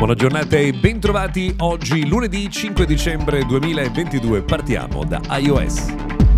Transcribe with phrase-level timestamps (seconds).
[0.00, 4.40] Buona giornata e bentrovati oggi lunedì 5 dicembre 2022.
[4.40, 6.29] Partiamo da iOS.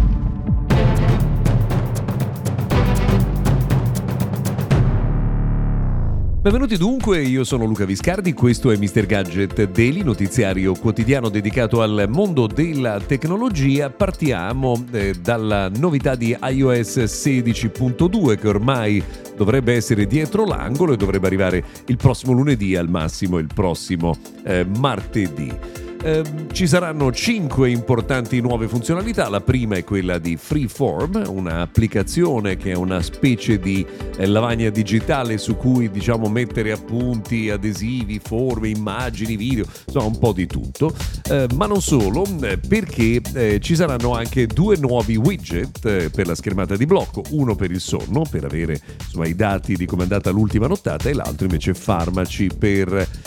[6.42, 9.06] Benvenuti dunque, io sono Luca Viscardi, questo è Mr.
[9.06, 13.90] Gadget Daily, notiziario quotidiano dedicato al mondo della tecnologia.
[13.90, 19.00] Partiamo eh, dalla novità di iOS 16.2 che ormai
[19.36, 24.66] dovrebbe essere dietro l'angolo e dovrebbe arrivare il prossimo lunedì, al massimo il prossimo eh,
[24.66, 25.81] martedì.
[26.04, 29.28] Eh, ci saranno cinque importanti nuove funzionalità.
[29.28, 33.86] La prima è quella di Freeform, un'applicazione che è una specie di
[34.16, 40.32] eh, lavagna digitale su cui diciamo mettere appunti, adesivi, forme, immagini, video, insomma un po'
[40.32, 40.92] di tutto.
[41.30, 46.26] Eh, ma non solo, eh, perché eh, ci saranno anche due nuovi widget eh, per
[46.26, 50.00] la schermata di blocco, uno per il sonno, per avere insomma, i dati di come
[50.00, 53.20] è andata l'ultima nottata e l'altro invece farmaci per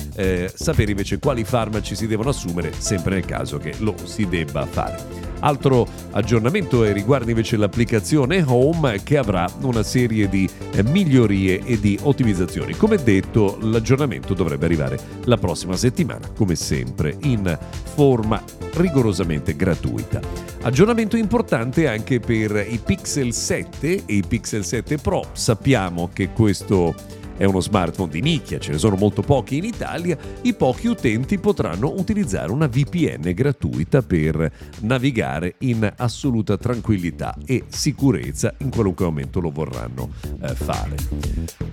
[0.53, 4.65] sapere invece quali farmaci si devono assumere fare sempre nel caso che lo si debba
[4.65, 5.23] fare.
[5.39, 11.99] Altro aggiornamento riguarda invece l'applicazione Home che avrà una serie di eh, migliorie e di
[12.01, 12.73] ottimizzazioni.
[12.73, 17.57] Come detto, l'aggiornamento dovrebbe arrivare la prossima settimana, come sempre, in
[17.93, 18.41] forma
[18.75, 20.19] rigorosamente gratuita.
[20.61, 25.29] Aggiornamento importante anche per i Pixel 7 e i Pixel 7 Pro.
[25.33, 26.95] Sappiamo che questo
[27.37, 31.37] è uno smartphone di nicchia, ce ne sono molto pochi in Italia, i pochi utenti
[31.37, 39.39] potranno utilizzare una VPN gratuita per navigare in assoluta tranquillità e sicurezza in qualunque momento
[39.39, 40.09] lo vorranno
[40.41, 40.95] eh, fare.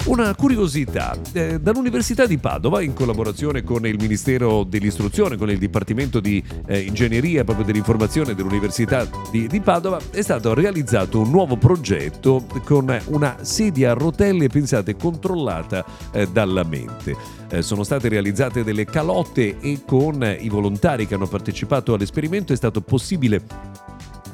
[0.06, 6.18] Una curiosità, eh, dall'Università di Padova, in collaborazione con il Ministero dell'Istruzione, con il Dipartimento
[6.18, 12.44] di eh, Ingegneria proprio dell'Informazione dell'Università di, di Padova, è stato realizzato un nuovo progetto
[12.64, 17.16] con una sedia a rotelle, pensate, controllata controllata eh, dalla mente.
[17.50, 22.56] Eh, sono state realizzate delle calotte e con i volontari che hanno partecipato all'esperimento è
[22.56, 23.42] stato possibile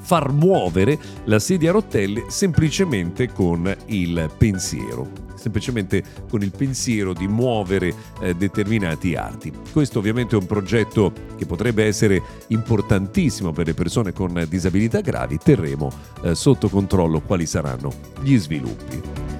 [0.00, 7.28] far muovere la sedia a rotelle semplicemente con il pensiero semplicemente con il pensiero di
[7.28, 9.52] muovere eh, determinati arti.
[9.72, 15.38] Questo ovviamente è un progetto che potrebbe essere importantissimo per le persone con disabilità gravi,
[15.38, 15.92] terremo
[16.22, 19.37] eh, sotto controllo quali saranno gli sviluppi.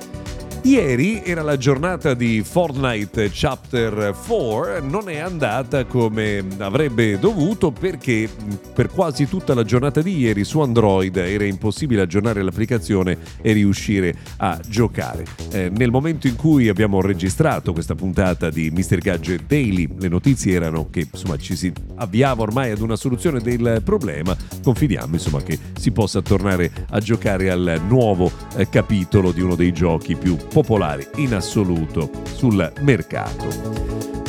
[0.63, 8.29] Ieri era la giornata di Fortnite Chapter 4, non è andata come avrebbe dovuto perché
[8.75, 14.15] per quasi tutta la giornata di ieri su Android era impossibile aggiornare l'applicazione e riuscire
[14.39, 15.25] a giocare.
[15.53, 18.99] Eh, nel momento in cui abbiamo registrato questa puntata di Mr.
[18.99, 23.83] Gadget Daily, le notizie erano che insomma ci si avviava ormai ad una soluzione del
[23.85, 29.55] problema, confidiamo insomma che si possa tornare a giocare al nuovo eh, capitolo di uno
[29.55, 33.47] dei giochi più popolari in assoluto sul mercato.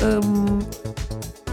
[0.01, 0.65] Um,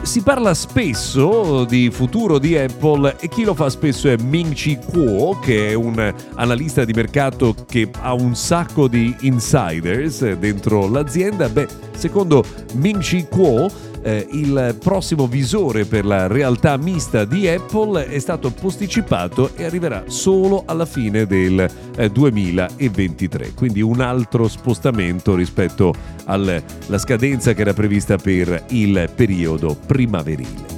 [0.06, 4.78] si parla spesso di futuro di Apple e chi lo fa spesso è Ming Chi
[4.78, 11.48] Kuo, che è un analista di mercato che ha un sacco di insiders dentro l'azienda.
[11.48, 11.66] Beh,
[11.96, 12.44] secondo
[12.74, 13.68] Ming Chi Kuo,
[14.06, 20.04] eh, il prossimo visore per la realtà mista di Apple è stato posticipato e arriverà
[20.06, 25.92] solo alla fine del eh, 2023, quindi un altro spostamento rispetto
[26.26, 26.62] alla
[26.98, 30.74] scadenza che era prevista per il periodo primaverile.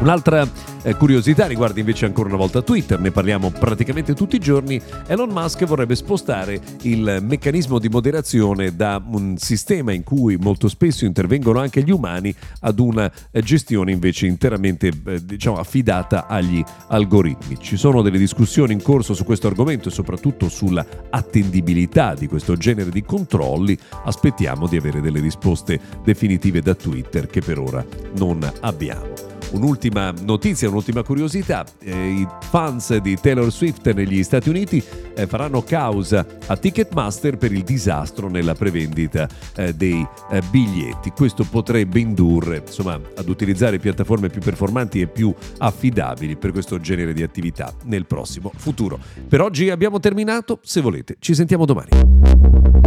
[0.00, 0.46] Un'altra
[0.84, 4.80] eh, curiosità riguarda invece ancora una volta Twitter, ne parliamo praticamente tutti i giorni.
[5.06, 11.06] Elon Musk vorrebbe spostare il meccanismo di moderazione da un sistema in cui molto spesso
[11.06, 17.58] intervengono anche gli umani ad una eh, gestione invece interamente eh, diciamo, affidata agli algoritmi.
[17.58, 22.56] Ci sono delle discussioni in corso su questo argomento e soprattutto sulla attendibilità di questo
[22.56, 23.78] genere di controlli.
[24.04, 27.84] Aspettiamo di avere delle risposte definitive da Twitter che per ora
[28.16, 29.13] non abbiamo.
[29.54, 34.82] Un'ultima notizia, un'ultima curiosità, eh, i fans di Taylor Swift negli Stati Uniti
[35.14, 41.10] eh, faranno causa a Ticketmaster per il disastro nella prevendita eh, dei eh, biglietti.
[41.10, 47.12] Questo potrebbe indurre insomma, ad utilizzare piattaforme più performanti e più affidabili per questo genere
[47.12, 48.98] di attività nel prossimo futuro.
[49.28, 52.83] Per oggi abbiamo terminato, se volete ci sentiamo domani.